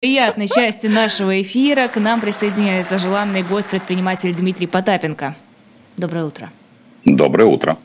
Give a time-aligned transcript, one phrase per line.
[0.00, 5.36] приятной части нашего эфира к нам присоединяется желанный гость, предприниматель Дмитрий Потапенко.
[5.98, 6.50] Доброе утро.
[7.04, 7.76] Доброе утро.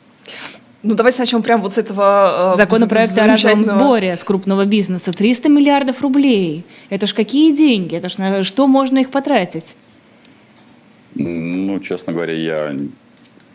[0.82, 2.52] Ну, давайте начнем прямо вот с этого...
[2.52, 5.12] Э, Законопроект о разовом сборе с крупного бизнеса.
[5.12, 6.64] 300 миллиардов рублей.
[6.88, 7.96] Это ж какие деньги?
[7.96, 9.74] Это ж на что можно их потратить?
[11.16, 12.74] Ну, честно говоря, я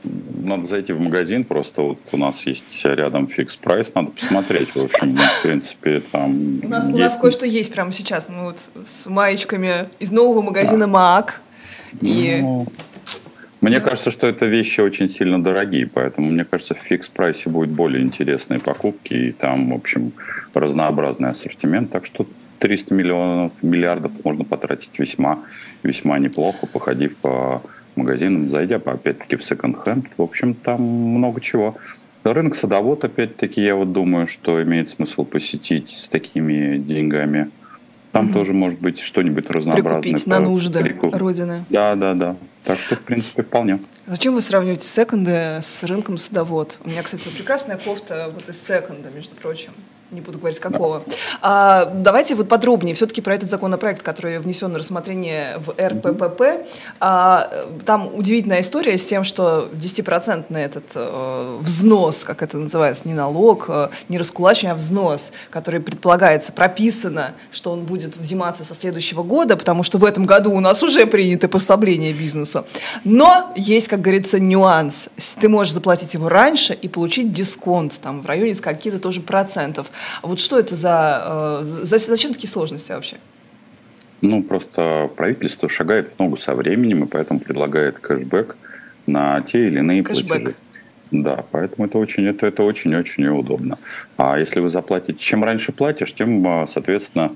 [0.03, 4.83] надо зайти в магазин, просто вот у нас есть рядом фикс прайс, надо посмотреть, в
[4.83, 6.59] общем, в принципе, там...
[6.63, 6.95] У нас, есть...
[6.95, 11.41] у нас кое-что есть прямо сейчас, мы вот с маечками из нового магазина МАК,
[12.01, 12.39] и...
[12.41, 12.67] Ну,
[13.61, 13.89] мне да.
[13.89, 18.59] кажется, что это вещи очень сильно дорогие, поэтому мне кажется, в фикс-прайсе будет более интересные
[18.59, 20.13] покупки, и там, в общем,
[20.55, 22.25] разнообразный ассортимент, так что
[22.57, 25.43] 300 миллионов, миллиардов можно потратить весьма,
[25.83, 27.61] весьма неплохо, походив по
[27.95, 30.05] магазинам, зайдя опять-таки в секонд-хенд.
[30.17, 31.75] В общем, там много чего.
[32.23, 37.49] Рынок садовод, опять-таки, я вот думаю, что имеет смысл посетить с такими деньгами.
[38.11, 38.33] Там mm-hmm.
[38.33, 40.01] тоже может быть что-нибудь разнообразное.
[40.01, 41.15] Прикупить на нужды прикуп...
[41.15, 41.65] Родины.
[41.69, 42.35] Да, да, да.
[42.63, 43.79] Так что, в принципе, вполне.
[44.05, 46.79] Зачем вы сравниваете секонды с рынком садовод?
[46.85, 49.71] У меня, кстати, прекрасная кофта вот из секонда, между прочим
[50.11, 51.03] не буду говорить какого.
[51.41, 56.67] А, давайте вот подробнее все-таки про этот законопроект, который внесен на рассмотрение в РППП.
[56.99, 57.49] А,
[57.85, 63.65] там удивительная история с тем, что 10% этот э, взнос, как это называется, не налог,
[63.69, 69.55] э, не раскулачивание, а взнос, который предполагается, прописано, что он будет взиматься со следующего года,
[69.55, 72.65] потому что в этом году у нас уже принято послабление бизнесу.
[73.03, 75.09] Но есть, как говорится, нюанс.
[75.39, 79.87] Ты можешь заплатить его раньше и получить дисконт там, в районе скольки-то тоже процентов.
[80.21, 81.97] Вот что это за, э, за...
[81.97, 83.17] Зачем такие сложности вообще?
[84.21, 88.55] Ну, просто правительство шагает в ногу со временем, и поэтому предлагает кэшбэк
[89.07, 90.27] на те или иные кэшбэк.
[90.27, 90.55] платежи.
[91.11, 93.77] Да, поэтому это очень, это, это очень-очень удобно.
[94.17, 97.31] А если вы заплатите, чем раньше платишь, тем, э, соответственно,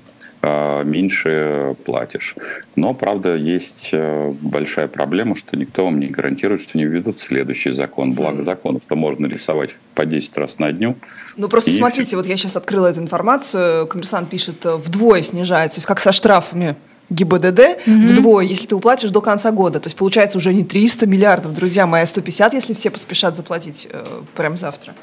[0.84, 2.34] меньше платишь.
[2.74, 7.72] Но, правда, есть э, большая проблема, что никто вам не гарантирует, что не введут следующий
[7.72, 8.12] закон.
[8.12, 10.96] Благо законов-то можно рисовать по 10 раз на дню.
[11.36, 11.74] Ну, просто и...
[11.74, 16.00] смотрите, вот я сейчас открыла эту информацию, коммерсант пишет, э, вдвое снижается, то есть как
[16.00, 16.76] со штрафами
[17.10, 18.06] ГИБДД mm-hmm.
[18.08, 19.80] вдвое, если ты уплатишь до конца года.
[19.80, 23.88] То есть получается уже не 300 миллиардов, друзья мои, а 150, если все поспешат заплатить
[23.90, 24.04] э,
[24.34, 24.94] прямо завтра.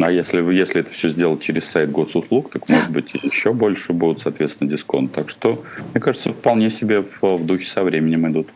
[0.00, 4.20] А если, если это все сделать через сайт госуслуг, так, может быть, еще больше будут,
[4.20, 5.12] соответственно, дисконт.
[5.12, 8.48] Так что, мне кажется, вполне себе в, в духе со временем идут.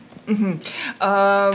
[1.00, 1.54] А,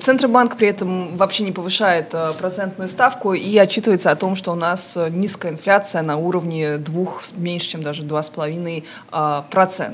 [0.00, 4.54] Центробанк при этом вообще не повышает а, процентную ставку и отчитывается о том, что у
[4.54, 8.82] нас низкая инфляция на уровне двух, меньше, чем даже 2,5%.
[9.10, 9.46] А,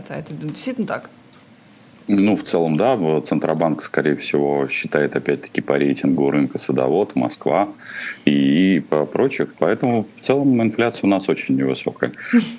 [0.08, 1.10] это действительно так?
[2.08, 2.98] Ну, в целом, да.
[3.20, 7.68] Центробанк, скорее всего, считает, опять-таки, по рейтингу рынка садовод, Москва
[8.24, 9.54] и по прочих.
[9.58, 12.12] Поэтому, в целом, инфляция у нас очень невысокая.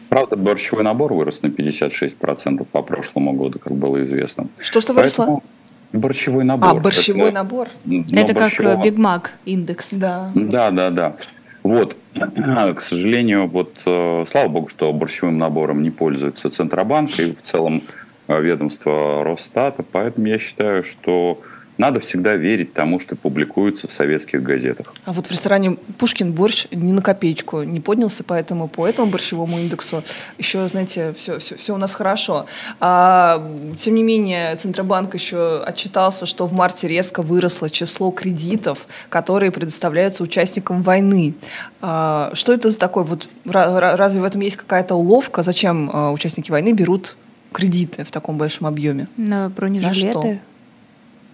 [0.07, 4.47] Правда, борщевой набор вырос на 56% по прошлому году, как было известно.
[4.59, 5.23] Что-что выросло?
[5.23, 5.43] Поэтому...
[5.91, 6.69] Борщевой набор.
[6.69, 7.67] А, борщевой это, набор.
[8.11, 8.75] Это борщевого...
[8.75, 9.87] как Биг Мак индекс.
[9.91, 10.29] Да.
[10.35, 11.15] Да, да, да.
[11.63, 11.97] Вот,
[12.75, 17.81] к сожалению, вот, э, слава богу, что борщевым набором не пользуется Центробанк, и в целом
[17.81, 19.83] Э, ведомства Росстата.
[19.83, 21.41] Поэтому я считаю, что
[21.79, 24.93] надо всегда верить тому, что публикуется в советских газетах.
[25.05, 29.57] А вот в ресторане Пушкин борщ ни на копеечку не поднялся, поэтому по этому борщевому
[29.59, 30.03] индексу
[30.37, 32.47] еще, знаете, все, все, все у нас хорошо.
[32.81, 39.51] А, тем не менее, Центробанк еще отчитался, что в марте резко выросло число кредитов, которые
[39.51, 41.33] предоставляются участникам войны.
[41.79, 43.05] А, что это за такое?
[43.05, 45.43] Вот, разве в этом есть какая-то уловка?
[45.43, 47.15] Зачем а, участники войны берут
[47.51, 49.07] кредиты в таком большом объеме?
[49.17, 50.41] На бронежилеты?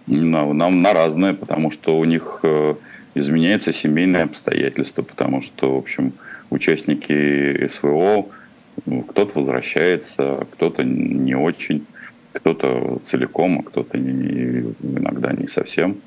[0.07, 2.75] На, на, на разные, потому что у них э,
[3.15, 6.13] изменяется семейные обстоятельства, потому что, в общем,
[6.49, 8.27] участники СВО,
[8.85, 11.85] ну, кто-то возвращается, кто-то не очень,
[12.33, 15.97] кто-то целиком, а кто-то не, иногда не совсем.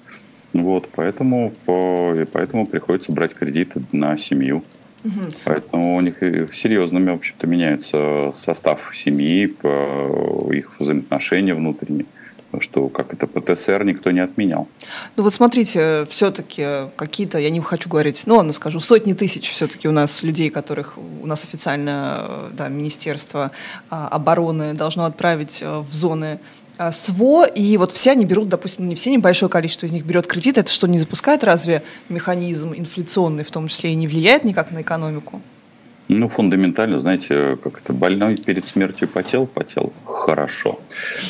[0.52, 4.62] Вот, поэтому, по, поэтому приходится брать кредиты на семью.
[5.08, 5.26] Угу.
[5.44, 6.18] Поэтому у них
[6.54, 9.54] серьезными, в общем-то, меняется состав семьи,
[10.52, 12.06] их взаимоотношения внутренние
[12.60, 14.68] что как это ПТСР никто не отменял.
[15.16, 19.86] Ну вот смотрите, все-таки какие-то, я не хочу говорить, ну ладно скажу, сотни тысяч все-таки
[19.86, 23.50] у нас людей, которых у нас официально да, Министерство
[23.90, 26.40] а, обороны должно отправить э, в зоны
[26.92, 30.58] СВО, и вот все они берут, допустим, не все, небольшое количество из них берет кредит,
[30.58, 34.82] это что, не запускает разве механизм инфляционный в том числе и не влияет никак на
[34.82, 35.42] экономику?
[36.08, 40.80] Ну, фундаментально, знаете, как это, больной перед смертью потел, потел хорошо.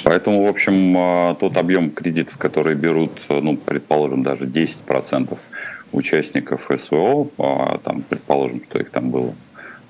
[0.05, 5.37] Поэтому, в общем, а, тот объем кредитов, которые берут, ну, предположим, даже 10%
[5.91, 9.35] участников СВО, а, там, предположим, что их там было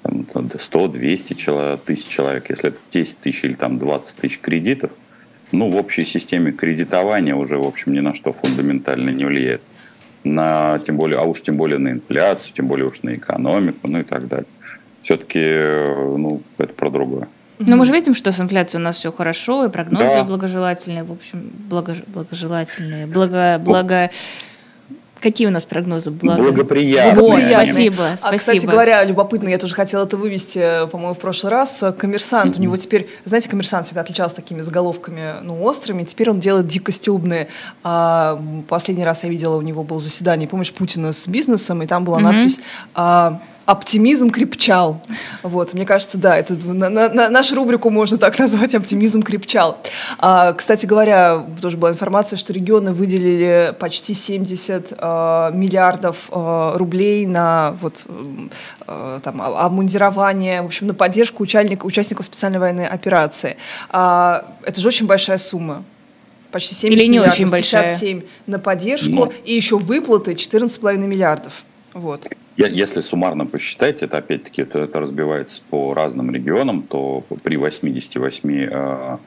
[0.04, 4.90] 100-200 тысяч человек, если это 10 тысяч или там 20 тысяч кредитов,
[5.52, 9.62] ну, в общей системе кредитования уже, в общем, ни на что фундаментально не влияет.
[10.24, 14.00] На, тем более, а уж тем более на инфляцию, тем более уж на экономику, ну
[14.00, 14.46] и так далее.
[15.00, 17.28] Все-таки, ну, это про другое.
[17.58, 20.24] Но мы же видим, что с инфляцией у нас все хорошо, и прогнозы да.
[20.24, 21.98] благожелательные, в общем, благож...
[22.06, 24.10] благожелательные, благо, благо...
[25.20, 26.10] Какие у нас прогнозы?
[26.10, 26.42] Благо...
[26.42, 27.14] Благоприятные.
[27.14, 28.28] Вот, спасибо, спасибо.
[28.28, 31.82] А, кстати говоря, любопытно, я тоже хотела это вывести, по-моему, в прошлый раз.
[31.98, 32.58] Коммерсант, mm-hmm.
[32.58, 36.92] у него теперь, знаете, коммерсант всегда отличался такими заголовками, ну, острыми, теперь он делает дико
[36.92, 37.48] стебные.
[37.82, 42.04] А, последний раз я видела, у него было заседание, помнишь, Путина с бизнесом, и там
[42.04, 42.22] была mm-hmm.
[42.22, 42.60] надпись...
[42.94, 45.02] А, оптимизм крепчал.
[45.42, 49.76] Вот, мне кажется, да, это на, на, на нашу рубрику можно так назвать «Оптимизм крепчал».
[50.18, 57.26] А, кстати говоря, тоже была информация, что регионы выделили почти 70 а, миллиардов а, рублей
[57.26, 58.06] на вот,
[58.86, 63.58] а, там, обмундирование, в общем, на поддержку участников, участников специальной военной операции.
[63.90, 65.84] А, это же очень большая сумма
[66.52, 68.30] почти 70 Или не миллиардов, очень 57 большая.
[68.46, 69.32] на поддержку, Но.
[69.44, 71.52] и еще выплаты 14,5 миллиардов.
[71.92, 72.26] Вот.
[72.58, 79.18] Если суммарно посчитать, это опять-таки это, это разбивается по разным регионам, то при 88 э,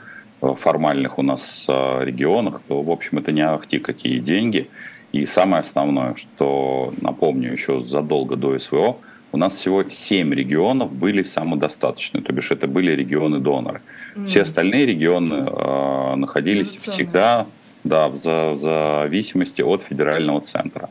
[0.41, 4.69] формальных у нас э, регионах, то, в общем, это не ахти какие деньги.
[5.13, 8.97] И самое основное, что, напомню, еще задолго до СВО,
[9.31, 13.81] у нас всего 7 регионов были самодостаточны, то бишь это были регионы-доноры.
[14.15, 14.25] Mm.
[14.25, 17.45] Все остальные регионы э, находились всегда
[17.85, 20.89] да, в, за, в зависимости от федерального центра.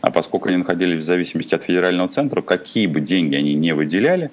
[0.00, 4.30] А поскольку они находились в зависимости от федерального центра, какие бы деньги они не выделяли,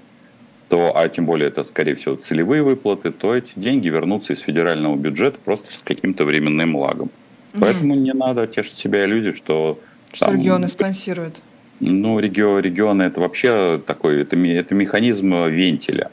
[0.70, 4.96] то, а тем более это, скорее всего, целевые выплаты, то эти деньги вернутся из федерального
[4.96, 7.10] бюджета просто с каким-то временным лагом.
[7.54, 7.62] Угу.
[7.62, 9.80] Поэтому не надо тешить себя люди, что...
[10.14, 11.42] Что там, регионы спонсируют.
[11.80, 16.12] Ну, регион, регионы это вообще такой, это, это механизм вентиля.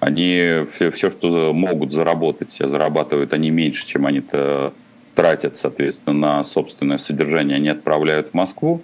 [0.00, 4.72] Они все, все, что могут заработать, зарабатывают они меньше, чем они-то
[5.18, 8.82] тратят, соответственно, на собственное содержание, они отправляют в Москву,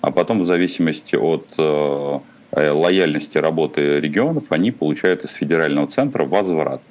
[0.00, 2.18] а потом в зависимости от э,
[2.50, 6.82] э, лояльности работы регионов они получают из федерального центра возврат.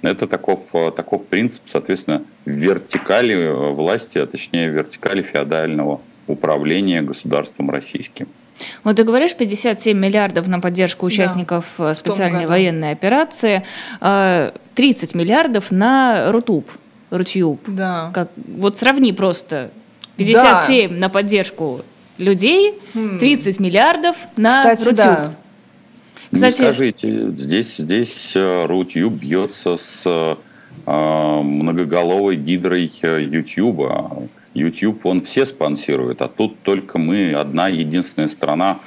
[0.00, 8.26] Это таков, э, таков принцип, соответственно, вертикали власти, а точнее вертикали феодального управления государством российским.
[8.84, 13.64] Вот ты говоришь 57 миллиардов на поддержку участников да, специальной военной операции,
[14.00, 16.70] 30 миллиардов на РУТУП.
[17.10, 17.60] Рутюб.
[17.66, 18.10] Да.
[18.14, 19.70] Как, вот сравни просто
[20.16, 20.96] 57 да.
[20.96, 21.82] на поддержку
[22.18, 23.62] людей, 30 хм.
[23.62, 24.96] миллиардов на Кстати, Рутюб.
[24.96, 25.34] Да.
[26.32, 30.36] Кстати, Не скажите, здесь, здесь э, Рутюб бьется с э,
[31.42, 34.28] многоголовой гидрой Ютьюба.
[34.54, 38.80] YouTube, он все спонсирует, а тут только мы, одна единственная страна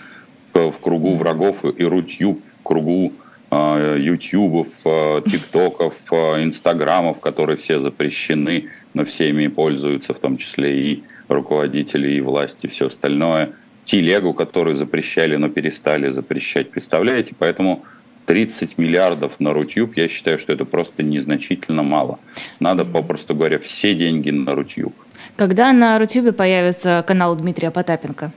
[0.54, 3.14] в, в кругу врагов, и Рутюб в кругу
[3.56, 10.82] Э, ютубов, э, тиктоков, э, инстаграмов, которые все запрещены, но всеми пользуются, в том числе
[10.82, 13.52] и руководители, и власти, и все остальное.
[13.84, 17.36] Телегу, которую запрещали, но перестали запрещать, представляете?
[17.38, 17.84] Поэтому
[18.26, 22.18] 30 миллиардов на Рутюб, я считаю, что это просто незначительно мало.
[22.60, 24.96] Надо, попросту говоря, все деньги на Рутюб.
[25.36, 28.32] Когда на Рутюбе появится канал Дмитрия Потапенко?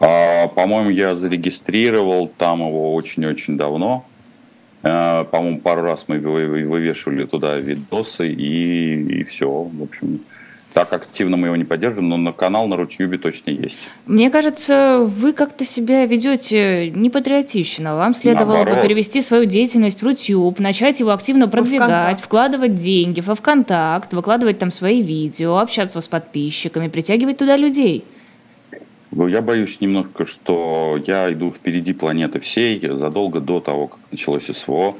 [0.00, 4.04] А, по-моему, я зарегистрировал там его очень-очень давно.
[4.82, 9.48] А, по-моему, пару раз мы вывешивали туда видосы и, и все.
[9.48, 10.20] В общем,
[10.72, 13.80] так активно мы его не поддерживаем, но на канал на Рутюбе точно есть.
[14.06, 17.96] Мне кажется, вы как-то себя ведете непатриотично.
[17.96, 18.76] Вам следовало Наоборот.
[18.76, 24.60] бы перевести свою деятельность в Рутюб, начать его активно продвигать, вкладывать деньги во ВКонтакт, выкладывать
[24.60, 28.04] там свои видео, общаться с подписчиками, притягивать туда людей.
[29.10, 32.80] Я боюсь немножко, что я иду впереди планеты всей.
[32.94, 34.96] Задолго до того, как началось СВО,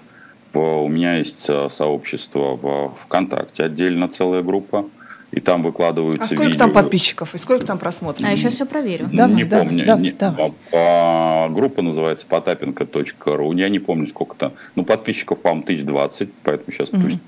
[0.54, 4.86] у меня есть э, сообщество в ВКонтакте, отдельно целая группа.
[5.30, 6.58] И там выкладываются А сколько видео.
[6.58, 8.26] там подписчиков и сколько там просмотров?
[8.26, 9.10] А еще все проверю.
[9.12, 9.84] Давай, не давай, помню.
[9.84, 10.52] Давай, не, давай.
[10.72, 13.52] А, группа называется потапенко.ру.
[13.52, 14.52] Я не помню сколько там.
[14.74, 17.02] Ну, подписчиков, по-моему, 1020, поэтому сейчас угу.
[17.02, 17.20] пусть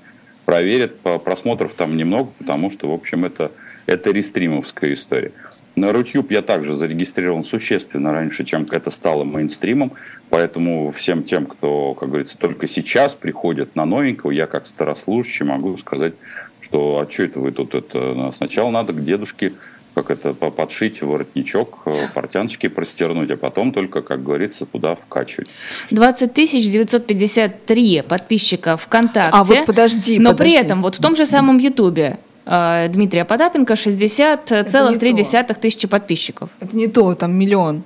[0.45, 0.99] проверят.
[1.23, 3.51] Просмотров там немного, потому что, в общем, это,
[3.85, 5.31] это рестримовская история.
[5.75, 9.93] На Рутюб я также зарегистрирован существенно раньше, чем это стало мейнстримом,
[10.29, 15.77] поэтому всем тем, кто, как говорится, только сейчас приходит на новенького, я как старослужащий могу
[15.77, 16.13] сказать,
[16.61, 18.31] что а что это вы тут это...
[18.33, 19.53] Сначала надо к дедушке
[19.93, 25.49] как это, подшить воротничок, э, портяночки простернуть, а потом только, как говорится, туда вкачивать.
[25.89, 29.31] 20 953 подписчика ВКонтакте.
[29.33, 30.53] А вот подожди, Но подожди.
[30.53, 36.49] при этом вот в том же самом Ютубе Э, Дмитрия Потапенко 60,3 тысячи подписчиков.
[36.59, 37.83] Это не то, там миллион.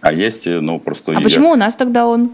[0.00, 1.12] А есть, ну, просто...
[1.12, 1.20] А я...
[1.20, 2.30] почему у нас тогда он?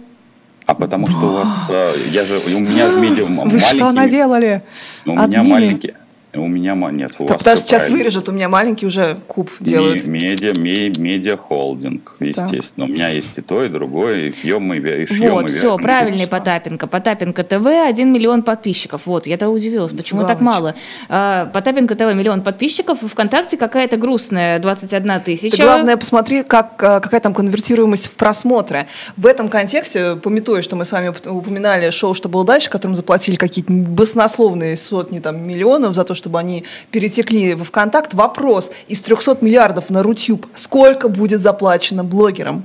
[0.67, 3.61] А потому что у вас, э, я же, у меня же медиа маленький.
[3.61, 4.63] что наделали?
[5.05, 5.95] У меня маленький,
[6.39, 7.13] у меня нет.
[7.19, 10.07] У вас потому сейчас вырежут, у меня маленький уже куб делают.
[10.07, 12.87] Медиа, медиа холдинг, естественно.
[12.87, 12.95] Так.
[12.95, 15.33] У меня есть и то, и другое, и пьем и, и шьем.
[15.33, 16.87] Вот, и все, правильный Потапенко.
[16.87, 19.03] Потапенко ТВ, 1 миллион подписчиков.
[19.05, 20.35] Вот, я-то удивилась, почему Галочка.
[20.35, 20.75] так мало.
[21.09, 25.57] А, Потапенко ТВ, миллион подписчиков, ВКонтакте какая-то грустная, 21 тысяча.
[25.57, 28.87] Ты главное, посмотри, как, а, какая там конвертируемость в просмотры.
[29.17, 33.37] В этом контексте, пометуя, что мы с вами упоминали шоу «Что было дальше», которым заплатили
[33.37, 38.13] какие-то баснословные сотни там, миллионов за то, что чтобы они перетекли во ВКонтакт.
[38.15, 42.65] Вопрос, из 300 миллиардов на Рутюб сколько будет заплачено блогерам?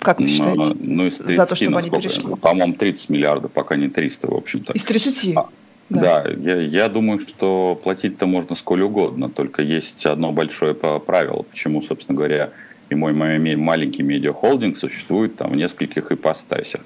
[0.00, 0.74] Как вы считаете?
[0.80, 2.24] Ну, из 30, за то, чтобы они перешли.
[2.40, 4.72] По-моему, 30 миллиардов, пока не 300, в общем-то.
[4.72, 5.36] Из 30?
[5.36, 5.48] А,
[5.90, 11.42] да, да я, я думаю, что платить-то можно сколь угодно, только есть одно большое правило,
[11.42, 12.50] почему, собственно говоря,
[12.88, 16.80] и мой, мой маленький медиахолдинг существует там в нескольких ипостасях.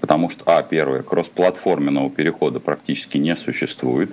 [0.00, 4.10] Потому что, а, первое, кроссплатформенного перехода практически не существует.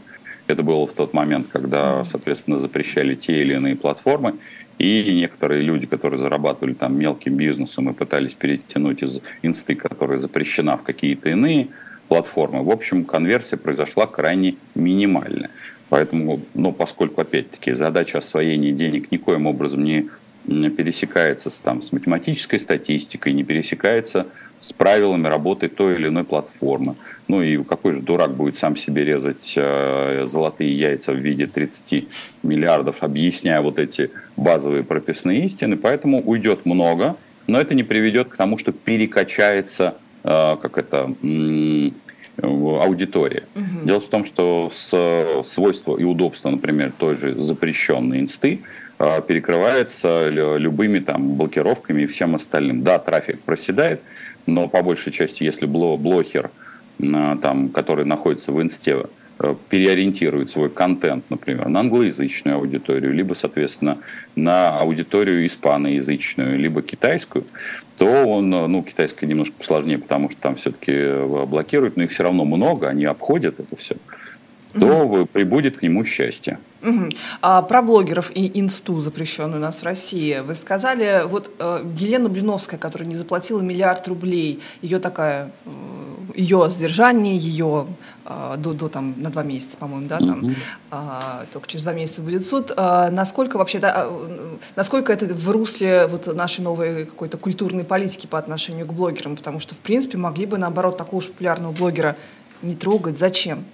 [0.48, 4.36] Это было в тот момент, когда, соответственно, запрещали те или иные платформы,
[4.78, 10.78] и некоторые люди, которые зарабатывали там мелким бизнесом и пытались перетянуть из инсты, которая запрещена
[10.78, 11.68] в какие-то иные
[12.08, 15.50] платформы, в общем, конверсия произошла крайне минимальная.
[15.90, 20.10] Поэтому, ну, поскольку, опять-таки, задача освоения денег никоим образом не
[20.46, 24.28] пересекается с, там, с математической статистикой, не пересекается
[24.60, 26.96] с правилами работы той или иной платформы.
[27.28, 32.08] Ну и какой же дурак будет сам себе резать э, золотые яйца в виде 30
[32.44, 35.78] миллиардов, объясняя вот эти базовые прописные истины.
[35.78, 37.16] Поэтому уйдет много,
[37.48, 41.14] но это не приведет к тому, что перекачается э, как это,
[42.42, 43.44] аудитория.
[43.56, 43.86] Угу.
[43.86, 48.62] Дело в том, что с свойства и удобства, например, той же запрещенной инсты,
[49.28, 52.84] перекрывается любыми там блокировками и всем остальным.
[52.84, 54.02] Да, трафик проседает,
[54.46, 56.52] но по большей части, если блогер,
[57.02, 59.06] а, там, который находится в инсте,
[59.40, 63.98] э, переориентирует свой контент, например, на англоязычную аудиторию, либо, соответственно,
[64.36, 67.46] на аудиторию испаноязычную, либо китайскую,
[67.98, 72.24] то он, ну, китайская немножко посложнее, потому что там все-таки э, блокируют, но их все
[72.24, 73.96] равно много, они обходят это все
[74.80, 76.60] то прибудет к нему счастье.
[76.84, 77.10] Угу.
[77.42, 82.28] А про блогеров и инсту, запрещенную у нас в России, вы сказали, вот э, Елена
[82.28, 85.70] Блиновская, которая не заплатила миллиард рублей, ее такая, э,
[86.36, 87.88] ее сдержание, ее
[88.26, 90.52] э, до, до там на два месяца, по-моему, да, там, угу.
[90.92, 92.72] э, только через два месяца будет суд.
[92.76, 98.26] Э, насколько вообще, да, э, насколько это в русле вот нашей новой какой-то культурной политики
[98.26, 102.16] по отношению к блогерам, потому что, в принципе, могли бы, наоборот, такого уж популярного блогера
[102.64, 103.20] не трогать.
[103.20, 103.66] Зачем?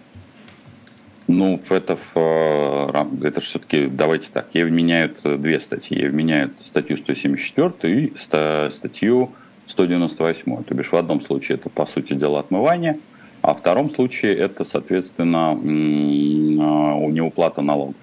[1.27, 5.97] Ну, это, э, это все-таки, давайте так, ей вменяют две статьи.
[5.97, 9.31] Ей вменяют статью 174 и статью
[9.65, 10.63] 198.
[10.63, 12.99] То бишь в одном случае это, по сути дела, отмывание,
[13.41, 17.95] а в втором случае это, соответственно, а, неуплата налогов.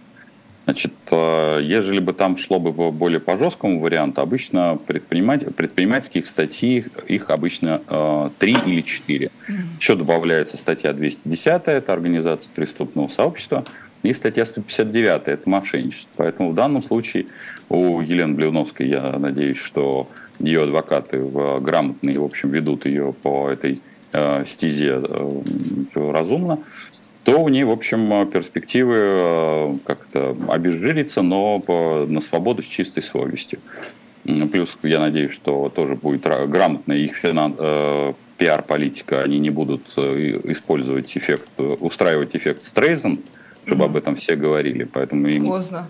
[0.65, 6.87] Значит, э, ежели бы там шло бы более по жесткому варианту, обычно предприниматель, предпринимательских статей,
[7.07, 9.31] их обычно э, три или четыре.
[9.79, 13.65] Еще добавляется статья 210, это организация преступного сообщества,
[14.03, 16.11] и статья 159, это мошенничество.
[16.17, 17.27] Поэтому в данном случае
[17.69, 21.19] у Елены Блевновской, я надеюсь, что ее адвокаты
[21.61, 25.03] грамотные, в общем, ведут ее по этой э, стезе
[25.95, 26.61] разумно
[27.25, 33.03] то у нее, в общем, перспективы э, как-то обезжириться, но по, на свободу с чистой
[33.03, 33.61] совестью.
[34.25, 39.23] Плюс, я надеюсь, что тоже будет грамотная их финанс, э, пиар-политика.
[39.23, 43.19] Они не будут э, использовать эффект, устраивать эффект Стрейзен,
[43.67, 43.87] чтобы mm-hmm.
[43.87, 44.85] об этом все говорили.
[44.85, 45.47] Поэтому им...
[45.47, 45.89] Поздно.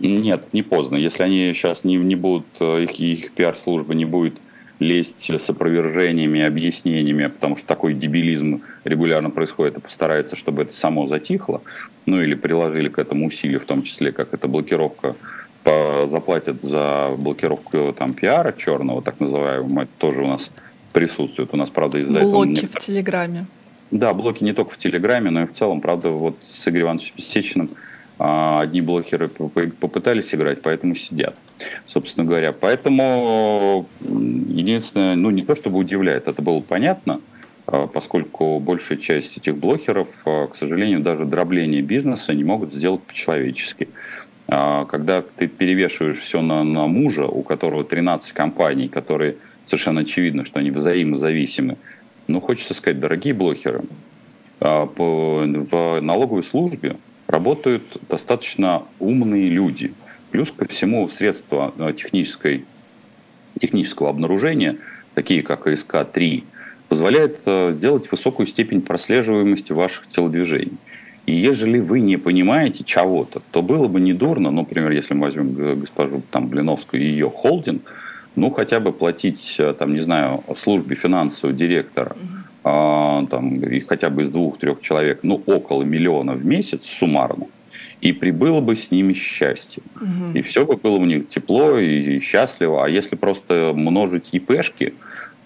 [0.00, 0.96] Нет, не поздно.
[0.96, 4.38] Если они сейчас не, не будут, э, их, их пиар-служба не будет
[4.82, 11.06] лезть с опровержениями, объяснениями, потому что такой дебилизм регулярно происходит, и постарается, чтобы это само
[11.06, 11.62] затихло,
[12.04, 15.14] ну или приложили к этому усилия, в том числе, как это блокировка
[15.62, 20.50] по, заплатят за блокировку там пиара черного, так называемого, это тоже у нас
[20.92, 21.50] присутствует.
[21.52, 22.72] У нас, правда, из-за Блоки этого...
[22.72, 23.46] в Телеграме.
[23.90, 27.18] Да, блоки не только в Телеграме, но и в целом, правда, вот с Игорем Ивановичем
[27.18, 27.70] Сечиным
[28.18, 31.34] одни блокеры попытались играть, поэтому сидят,
[31.86, 32.52] собственно говоря.
[32.52, 37.20] Поэтому единственное, ну не то чтобы удивляет, это было понятно,
[37.66, 43.02] а, поскольку большая часть этих блокеров, а, к сожалению, даже дробление бизнеса не могут сделать
[43.02, 43.88] по-человечески.
[44.46, 50.58] Когда ты перевешиваешь все на, на мужа, у которого 13 компаний, которые совершенно очевидно, что
[50.58, 51.78] они взаимозависимы,
[52.26, 53.82] ну, хочется сказать, дорогие блокеры,
[54.60, 56.96] в налоговой службе
[57.32, 59.94] работают достаточно умные люди.
[60.30, 62.64] Плюс ко всему средства э, технической,
[63.60, 64.76] технического обнаружения,
[65.14, 66.44] такие как АСК-3,
[66.88, 70.76] позволяет э, делать высокую степень прослеживаемости ваших телодвижений.
[71.24, 75.22] И ежели вы не понимаете чего-то, то было бы не дурно, ну, например, если мы
[75.22, 77.82] возьмем госпожу там, Блиновскую и ее холдинг,
[78.36, 84.08] ну, хотя бы платить, э, там, не знаю, службе финансового директора, а, там, и хотя
[84.10, 87.46] бы из двух-трех человек, ну, около миллиона в месяц суммарно,
[88.00, 89.82] и прибыло бы с ними счастье.
[89.96, 90.38] Угу.
[90.38, 92.84] И все бы было у них тепло и счастливо.
[92.84, 94.94] А если просто множить ИПшки,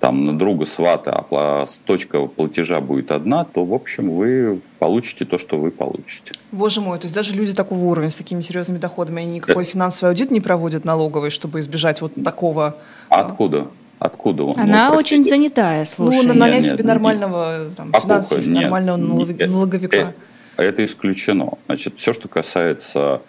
[0.01, 5.39] там на друга свата, а точка платежа будет одна, то, в общем, вы получите то,
[5.39, 6.33] что вы получите.
[6.53, 9.73] Боже мой, то есть даже люди такого уровня, с такими серьезными доходами, они никакой Это...
[9.73, 12.77] финансовый аудит не проводят налоговый, чтобы избежать вот такого...
[13.09, 13.69] А откуда?
[13.99, 14.61] Откуда он?
[14.61, 16.27] Она ну, очень занятая, слушай.
[16.27, 19.39] Ну, нанять нет, себе нет, нормального там, финансиста, нормального налог...
[19.39, 19.97] налоговика.
[19.97, 20.15] Это,
[20.57, 21.55] это исключено.
[21.67, 23.23] Значит, все, что касается...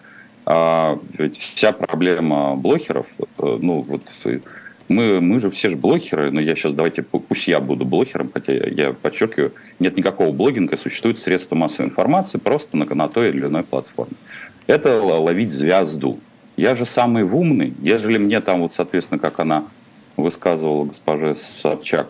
[0.50, 4.00] А, ведь вся проблема блогеров, э, ну, вот
[4.88, 8.54] мы, мы же все же блогеры, но я сейчас давайте, пусть я буду блогером, хотя
[8.54, 13.44] я, я подчеркиваю, нет никакого блогинга, существует средства массовой информации просто на, на той или
[13.44, 14.14] иной платформе.
[14.66, 16.18] Это ловить звезду.
[16.56, 19.64] Я же самый умный, ежели мне там вот, соответственно, как она
[20.18, 22.08] высказывала госпожа Собчак,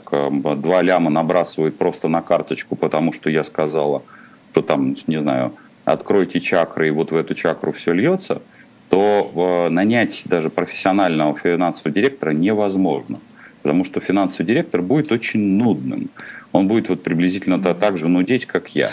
[0.57, 4.03] два ляма набрасывает просто на карточку, потому что я сказала,
[4.51, 8.43] что там, не знаю, откройте чакры, и вот в эту чакру все льется–
[8.89, 13.19] то э, нанять даже профессионального финансового директора невозможно.
[13.63, 16.11] Потому что финансовый директор будет очень нудным.
[16.53, 18.91] Он будет вот приблизительно так же нудеть, как я.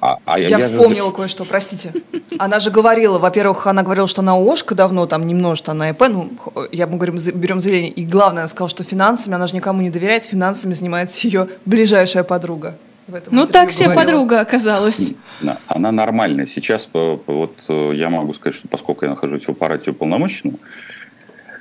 [0.00, 1.16] А, а я, я вспомнила же...
[1.16, 1.92] кое-что, простите.
[2.38, 6.30] Она же говорила, во-первых, она говорила, что она ОШКа давно, там немножко на ИП, ну,
[6.72, 7.92] я мы говорим, берем заявление.
[7.92, 12.24] И главное, она сказала, что финансами она же никому не доверяет, финансами занимается ее ближайшая
[12.24, 12.76] подруга
[13.30, 14.98] ну, так себе подруга оказалась.
[15.66, 16.46] Она нормальная.
[16.46, 20.58] Сейчас вот э, я могу сказать, что поскольку я нахожусь в аппарате уполномоченного,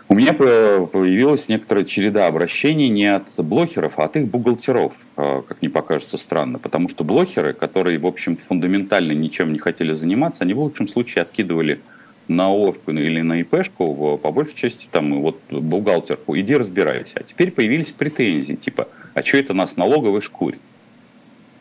[0.07, 5.61] у меня появилась некоторая череда обращений не от блогеров, а от их бухгалтеров, э, как
[5.61, 6.59] мне покажется странно.
[6.59, 11.23] Потому что блогеры, которые, в общем, фундаментально ничем не хотели заниматься, они в лучшем случае
[11.23, 11.81] откидывали
[12.27, 17.19] на ОФП или на ИПшку, по большей части, там, вот, бухгалтерку, иди разбирайся.
[17.19, 20.59] А теперь появились претензии, типа, а что это нас налоговый шкурит?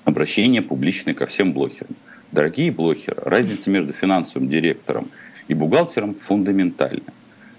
[0.04, 1.96] обращение публичное ко всем блогерам.
[2.30, 5.10] Дорогие блогеры, разница между финансовым директором
[5.48, 7.12] и бухгалтером фундаментальна.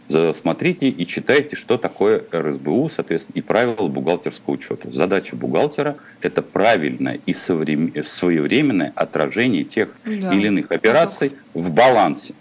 [0.08, 4.90] Смотрите и читайте, что такое РСБУ, соответственно, и правила бухгалтерского учета.
[4.92, 10.34] Задача бухгалтера– это правильное и своевременное отражение тех да.
[10.34, 12.36] или иных операций в балансе.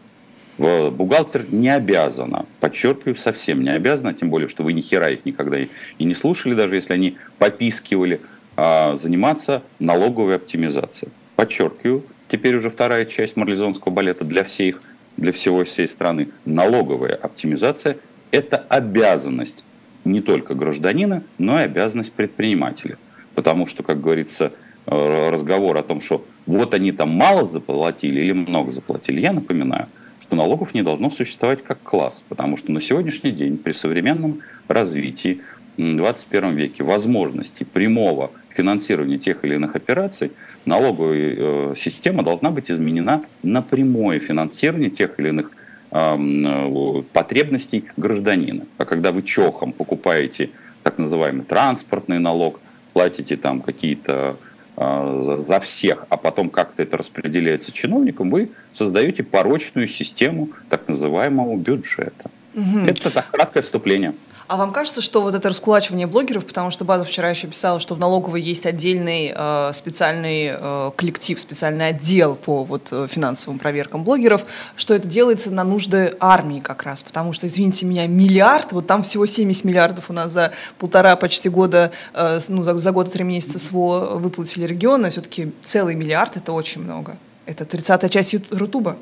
[0.58, 5.58] Бухгалтер не обязана, подчеркиваю, совсем не обязана, тем более, что вы ни хера их никогда
[5.58, 8.20] и не слушали, даже если они попискивали–
[8.56, 11.12] а, заниматься налоговой оптимизацией.
[11.34, 14.80] Подчеркиваю, теперь уже вторая часть марлезонского балета для всех,
[15.16, 16.28] для всего всей страны.
[16.44, 17.98] Налоговая оптимизация–
[18.30, 19.64] это обязанность
[20.04, 22.98] не только гражданина, но и обязанность предпринимателя.
[23.34, 24.52] Потому что, как говорится,
[24.86, 29.86] э, разговор о том, что вот они там мало заплатили или много заплатили, я напоминаю,
[30.20, 35.40] что налогов не должно существовать как класс, потому что на сегодняшний день при современном развитии
[35.76, 40.32] в 21 веке возможности прямого финансирования тех или иных операций,
[40.64, 45.50] налоговая э, система должна быть изменена на прямое финансирование тех или иных
[45.90, 48.66] э, потребностей гражданина.
[48.78, 50.50] А когда вы чохом покупаете
[50.82, 52.60] так называемый транспортный налог,
[52.92, 54.36] платите там какие-то
[54.76, 61.56] э, за всех, а потом как-то это распределяется чиновникам, вы создаете порочную систему так называемого
[61.56, 62.30] бюджета.
[62.54, 62.78] Угу.
[62.86, 64.14] Это так краткое вступление.
[64.46, 67.94] А вам кажется, что вот это раскулачивание блогеров, потому что База вчера еще писала, что
[67.94, 74.04] в налоговой есть отдельный э, специальный э, коллектив, специальный отдел по вот э, финансовым проверкам
[74.04, 74.44] блогеров,
[74.76, 79.02] что это делается на нужды армии как раз, потому что, извините меня, миллиард, вот там
[79.02, 83.10] всего 70 миллиардов у нас за полтора почти года, э, ну, за, за год и
[83.10, 87.16] три месяца СВО выплатили регионы, все-таки целый миллиард– это очень много.
[87.46, 88.98] Это 30-я часть Рутуба.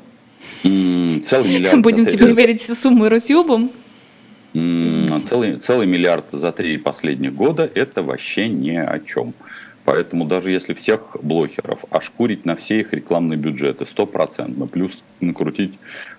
[0.61, 1.81] Целый миллиард.
[1.81, 3.71] Будем теперь верить все суммы Рутюбом.
[4.53, 9.33] Целый, целый миллиард за три последних года– это вообще ни о чем.
[9.83, 15.73] Поэтому даже если всех блогеров ошкурить на все их рекламные бюджеты стопроцентно, плюс накрутить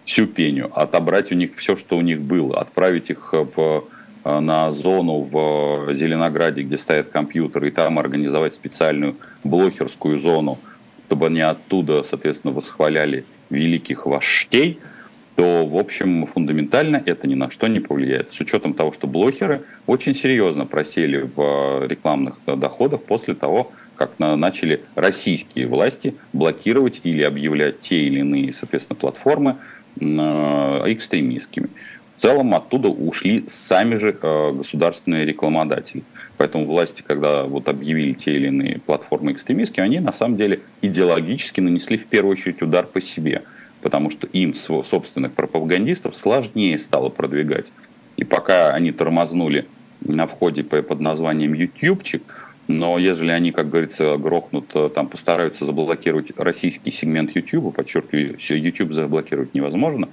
[0.04, 3.84] всю пеню, отобрать у них все, что у них было, отправить их в,
[4.24, 10.58] на зону в Зеленограде, где стоят компьютеры, и там организовать специальную блогерскую зону,
[11.02, 14.80] чтобы они оттуда, соответственно, восхваляли великих вождей–
[15.36, 18.32] то, в общем, фундаментально это ни на что не повлияет.
[18.32, 24.80] С учетом того, что блогеры очень серьезно просели в рекламных доходах после того, как начали
[24.94, 29.56] российские власти блокировать или объявлять те или иные, соответственно, платформы
[29.96, 31.68] экстремистскими.
[32.12, 36.04] В целом оттуда ушли сами же э, государственные рекламодатели.
[36.36, 41.60] Поэтому власти, когда вот объявили те или иные платформы экстремистские, они на самом деле идеологически
[41.60, 43.42] нанесли в первую очередь удар по себе,
[43.84, 47.70] потому что им собственных пропагандистов сложнее стало продвигать.
[48.16, 49.66] И пока они тормознули
[50.00, 52.22] на входе под названием «Ютубчик»,
[52.66, 58.56] но если они, как говорится, грохнут, э, там постараются заблокировать российский сегмент YouTube, подчеркиваю, все
[58.56, 60.08] YouTube заблокировать невозможно,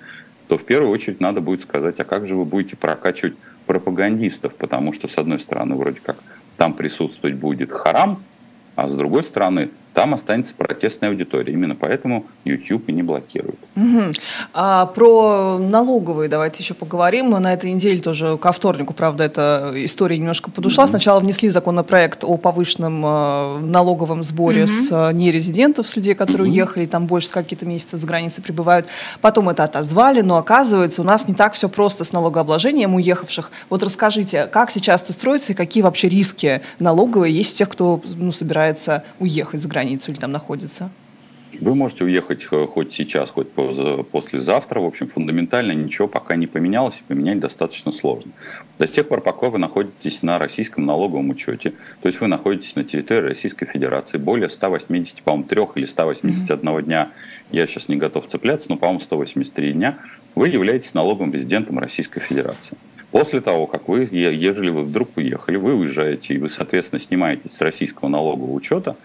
[0.49, 3.35] то в первую очередь надо будет сказать, а как же вы будете прокачивать
[3.67, 6.17] пропагандистов, потому что, с одной стороны, вроде как
[6.57, 8.21] там присутствовать будет харам,
[8.75, 11.53] а с другой стороны, там останется протестная аудитория.
[11.53, 13.59] Именно поэтому YouTube и не блокирует.
[13.75, 14.11] Угу.
[14.53, 17.31] А про налоговые давайте еще поговорим.
[17.31, 20.85] На этой неделе тоже ко вторнику, правда, эта история немножко подушла.
[20.85, 20.89] Угу.
[20.89, 24.71] Сначала внесли законопроект о повышенном э, налоговом сборе угу.
[24.71, 26.53] с э, нерезидентов, с людей, которые угу.
[26.53, 28.87] уехали, там больше с каких-то месяцев за границей пребывают.
[29.19, 33.51] Потом это отозвали, но оказывается, у нас не так все просто с налогообложением уехавших.
[33.69, 38.01] Вот расскажите, как сейчас это строится и какие вообще риски налоговые есть у тех, кто
[38.15, 39.80] ну, собирается уехать за границу?
[39.81, 40.91] Границу или там находится?
[41.59, 44.79] Вы можете уехать э, хоть сейчас, хоть послезавтра.
[44.79, 48.31] В общем, фундаментально ничего пока не поменялось, и поменять достаточно сложно.
[48.79, 52.85] До тех пор, пока вы находитесь на российском налоговом учете, то есть вы находитесь на
[52.85, 56.83] территории Российской Федерации, более 180, по-моему, 3 или 181 mm-hmm.
[56.83, 57.11] дня,
[57.51, 59.97] я сейчас не готов цепляться, но, по-моему, 183 дня,
[60.35, 62.77] вы являетесь налоговым резидентом Российской Федерации.
[63.11, 67.61] После того, как вы, ежели вы вдруг уехали, вы уезжаете, и вы, соответственно, снимаетесь с
[67.61, 68.95] российского налогового учета,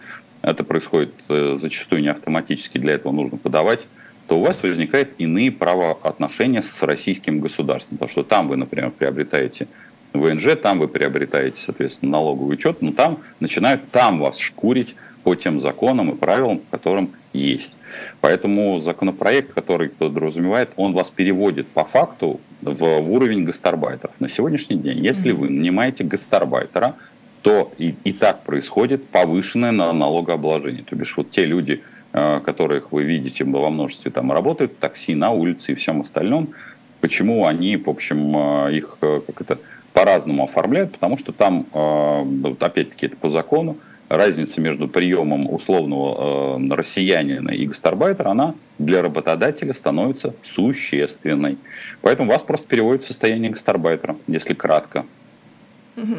[0.47, 3.87] это происходит э, зачастую не автоматически, для этого нужно подавать,
[4.29, 7.99] то у вас возникают иные правоотношения с российским государством.
[7.99, 9.67] Потому что там вы, например, приобретаете
[10.13, 15.59] ВНЖ, там вы приобретаете, соответственно, налоговый учет, но там начинают там вас шкурить по тем
[15.59, 17.77] законам и правилам, которым есть.
[18.21, 24.21] Поэтому законопроект, который подразумевает, он вас переводит по факту в, в уровень гастарбайтеров.
[24.21, 26.95] На сегодняшний день, если вы нанимаете гастарбайтера,
[27.47, 30.83] то и, и так происходит повышенное налогообложение.
[30.83, 31.81] То бишь вот те люди,
[32.13, 36.49] э, которых вы видите во множестве, там работают такси, на улице и всем остальном,
[37.01, 39.59] почему они, в общем, э, их э, как это
[39.93, 41.67] по-разному оформляют, потому что там,
[42.61, 43.79] опять-таки, это по закону,
[44.09, 51.59] разница между приемом условного россиянина и гастарбайтера, она для работодателя становится существенной.
[52.03, 55.07] Поэтому вас просто переводят в состояние гастарбайтера, если кратко.
[55.97, 56.17] Угу.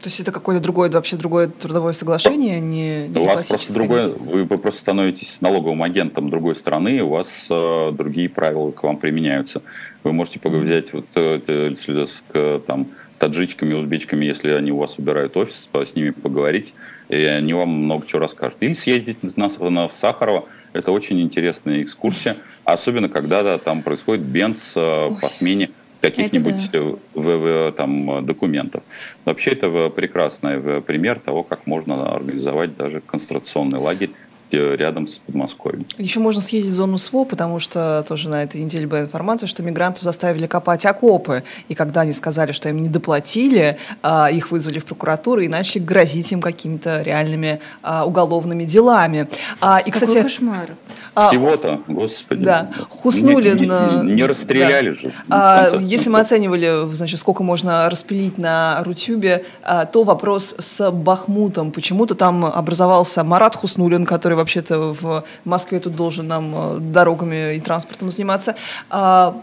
[0.00, 4.08] То есть это какое-то другое, вообще другое трудовое соглашение, не, не У вас просто другое,
[4.08, 9.62] вы просто становитесь налоговым агентом другой страны, у вас э, другие правила к вам применяются.
[10.04, 12.24] Вы можете взять вот э, с
[12.66, 12.86] там,
[13.18, 16.74] таджичками, узбечками, если они у вас убирают офис, с ними поговорить,
[17.08, 18.58] и они вам много чего расскажут.
[18.60, 19.48] Или съездить на,
[19.88, 26.70] в Сахарова, это очень интересная экскурсия, особенно когда там происходит бенз э, по смене каких-нибудь
[26.72, 26.80] да.
[26.80, 28.82] в, в, там, документов.
[29.24, 34.10] Вообще это прекрасный пример того, как можно организовать даже концентрационный лагерь
[34.56, 35.86] рядом с Подмосковьем.
[35.98, 39.62] Еще можно съездить в зону СВО, потому что тоже на этой неделе была информация, что
[39.62, 41.44] мигрантов заставили копать окопы.
[41.68, 45.82] И когда они сказали, что им не доплатили, а, их вызвали в прокуратуру и начали
[45.82, 49.28] грозить им какими-то реальными а, уголовными делами.
[49.60, 50.68] А, и, кстати, Какой кошмар.
[51.16, 52.44] Всего-то, господи.
[52.44, 52.70] Да.
[52.88, 53.56] Хуснулин...
[53.56, 54.94] Не, не, не расстреляли да.
[54.94, 55.12] же.
[55.28, 59.44] А, если мы оценивали, значит, сколько можно распилить на Рутюбе,
[59.92, 61.72] то вопрос с Бахмутом.
[61.72, 67.60] Почему-то там образовался Марат Хуснулин, который вообще-то в Москве тут должен нам э, дорогами и
[67.60, 68.56] транспортом заниматься.
[68.90, 69.42] А,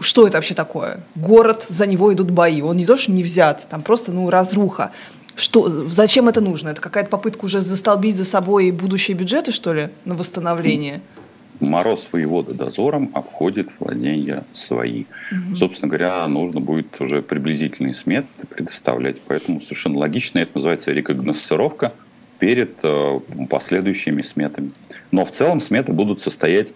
[0.00, 1.00] что это вообще такое?
[1.14, 2.60] Город, за него идут бои.
[2.62, 4.90] Он не то, что не взят, там просто ну, разруха.
[5.36, 6.68] Что, зачем это нужно?
[6.68, 11.00] Это какая-то попытка уже застолбить за собой будущие бюджеты, что ли, на восстановление?
[11.60, 15.04] Мороз воевода дозором обходит владения свои.
[15.30, 15.56] Угу.
[15.56, 19.20] Собственно говоря, нужно будет уже приблизительные сметы предоставлять.
[19.22, 20.40] Поэтому совершенно логично.
[20.40, 21.92] Это называется рекогносцировка
[22.44, 24.70] перед э, последующими сметами.
[25.10, 26.74] Но в целом сметы будут состоять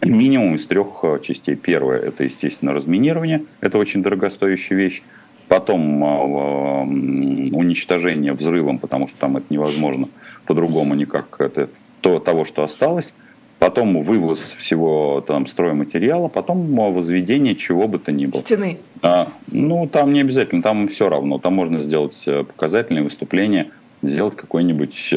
[0.00, 1.54] минимум из трех э, частей.
[1.54, 3.44] Первое– это, естественно, разминирование.
[3.60, 5.02] Это очень дорогостоящая вещь.
[5.46, 10.08] Потом э, уничтожение взрывом, потому что там это невозможно
[10.44, 11.36] по-другому никак.
[11.38, 11.68] Это
[12.00, 13.14] то, того, что осталось.
[13.60, 18.40] Потом вывоз всего там стройматериала, потом возведение чего бы то ни было.
[18.40, 18.78] Стены.
[19.02, 21.38] А, ну, там не обязательно, там все равно.
[21.38, 23.70] Там можно сделать показательные выступления
[24.02, 25.14] сделать какой-нибудь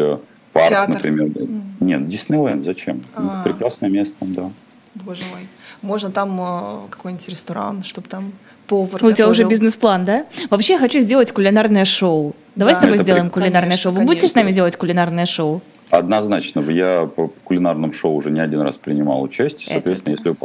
[0.54, 0.96] парк, Театр.
[0.96, 1.28] например.
[1.28, 1.62] Mm.
[1.80, 3.04] Нет, Диснейленд зачем?
[3.16, 3.44] А-а-а.
[3.44, 4.50] Прекрасное место, да.
[4.96, 5.48] Боже мой.
[5.82, 8.34] Можно там э, какой-нибудь ресторан, чтобы там
[8.68, 8.88] повар.
[8.88, 9.16] У готовил.
[9.16, 10.26] тебя уже бизнес-план, да?
[10.50, 12.36] Вообще я хочу сделать кулинарное шоу.
[12.56, 12.80] Давай да.
[12.80, 13.34] с тобой Это сделаем при...
[13.34, 13.92] кулинарное конечно, шоу.
[13.92, 14.14] Вы конечно.
[14.16, 15.62] будете с нами делать кулинарное шоу?
[15.90, 16.60] Однозначно.
[16.70, 19.70] Я по кулинарным шоу уже не один раз принимал участие.
[19.70, 20.24] Соответственно, Это...
[20.24, 20.38] если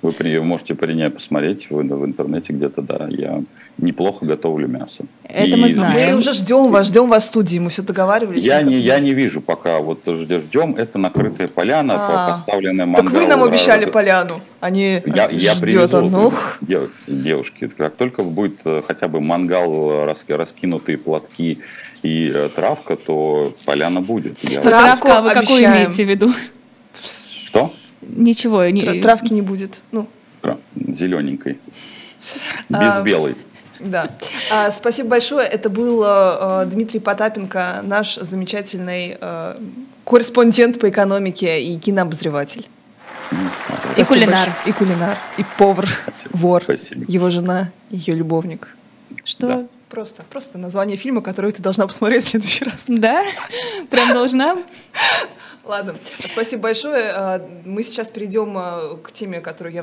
[0.00, 3.08] Вы при, можете при ней посмотреть в, в интернете где-то, да.
[3.10, 3.42] Я
[3.78, 5.04] неплохо готовлю мясо.
[5.24, 6.10] Это и, мы знаем.
[6.10, 8.44] Мы уже ждем вас, ждем вас в студии, мы все договаривались.
[8.44, 13.04] Я не, я не вижу пока, вот ждем, это накрытая поляна, а, поставленная мангал.
[13.04, 16.32] Так вы нам обещали поляну, а не Я, я привезу, ну.
[17.06, 21.58] девушки, как только будет э, хотя бы мангал, раскинутые платки
[22.02, 24.38] и э, травка, то поляна будет.
[24.44, 26.32] Я Травка, вы какую имеете в виду?
[27.02, 27.72] Что?
[28.02, 28.66] Ничего.
[28.66, 29.00] Не...
[29.00, 29.82] Травки не будет.
[29.92, 30.08] Ну.
[30.74, 31.58] Зелененькой.
[32.68, 33.36] Без а, белой.
[33.80, 34.10] Да.
[34.50, 35.46] А, спасибо большое.
[35.46, 39.60] Это был а, Дмитрий Потапенко, наш замечательный а,
[40.04, 42.68] корреспондент по экономике и кинообозреватель.
[43.96, 44.48] И кулинар.
[44.48, 44.56] Большое.
[44.66, 45.18] И кулинар.
[45.36, 45.86] И повар.
[45.86, 46.36] Спасибо.
[46.36, 46.62] Вор.
[46.62, 47.04] Спасибо.
[47.08, 48.74] Его жена, ее любовник.
[49.24, 49.46] Что?
[49.46, 49.66] Да.
[49.90, 52.84] Просто, просто название фильма, который ты должна посмотреть в следующий раз.
[52.88, 53.24] Да?
[53.90, 54.56] Прям должна?
[55.68, 57.42] Ладно, спасибо большое.
[57.66, 58.54] Мы сейчас перейдем
[59.02, 59.76] к теме, которую я